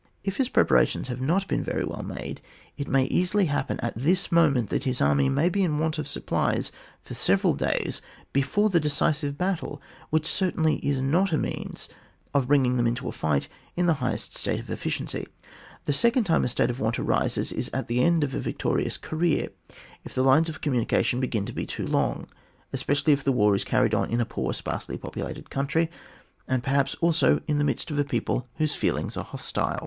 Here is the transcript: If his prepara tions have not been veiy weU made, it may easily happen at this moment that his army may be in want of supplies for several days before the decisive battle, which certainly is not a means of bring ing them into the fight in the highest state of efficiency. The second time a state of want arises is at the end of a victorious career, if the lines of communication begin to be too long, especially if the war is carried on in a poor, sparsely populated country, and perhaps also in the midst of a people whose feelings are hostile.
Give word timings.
If 0.23 0.37
his 0.37 0.49
prepara 0.49 0.87
tions 0.87 1.09
have 1.09 1.21
not 1.21 1.47
been 1.47 1.63
veiy 1.63 1.83
weU 1.83 2.03
made, 2.03 2.41
it 2.75 2.87
may 2.87 3.03
easily 3.03 3.45
happen 3.45 3.79
at 3.81 3.93
this 3.93 4.31
moment 4.31 4.71
that 4.71 4.83
his 4.83 4.99
army 4.99 5.29
may 5.29 5.47
be 5.47 5.61
in 5.63 5.77
want 5.77 5.99
of 5.99 6.07
supplies 6.07 6.71
for 7.03 7.13
several 7.13 7.53
days 7.53 8.01
before 8.33 8.71
the 8.71 8.79
decisive 8.79 9.37
battle, 9.37 9.79
which 10.09 10.25
certainly 10.25 10.77
is 10.77 10.99
not 10.99 11.31
a 11.31 11.37
means 11.37 11.87
of 12.33 12.47
bring 12.47 12.65
ing 12.65 12.77
them 12.77 12.87
into 12.87 13.03
the 13.03 13.11
fight 13.11 13.47
in 13.75 13.85
the 13.85 13.93
highest 14.01 14.35
state 14.35 14.59
of 14.59 14.71
efficiency. 14.71 15.27
The 15.85 15.93
second 15.93 16.23
time 16.23 16.43
a 16.43 16.47
state 16.47 16.71
of 16.71 16.79
want 16.79 16.97
arises 16.97 17.51
is 17.51 17.69
at 17.71 17.87
the 17.87 18.03
end 18.03 18.23
of 18.23 18.33
a 18.33 18.39
victorious 18.39 18.97
career, 18.97 19.49
if 20.03 20.15
the 20.15 20.23
lines 20.23 20.49
of 20.49 20.61
communication 20.61 21.19
begin 21.19 21.45
to 21.45 21.53
be 21.53 21.67
too 21.67 21.85
long, 21.85 22.25
especially 22.73 23.13
if 23.13 23.23
the 23.23 23.31
war 23.31 23.53
is 23.53 23.63
carried 23.63 23.93
on 23.93 24.09
in 24.09 24.19
a 24.19 24.25
poor, 24.25 24.51
sparsely 24.51 24.97
populated 24.97 25.51
country, 25.51 25.91
and 26.47 26.63
perhaps 26.63 26.95
also 27.01 27.39
in 27.47 27.59
the 27.59 27.63
midst 27.63 27.91
of 27.91 27.99
a 27.99 28.03
people 28.03 28.47
whose 28.55 28.73
feelings 28.73 29.15
are 29.15 29.23
hostile. 29.25 29.79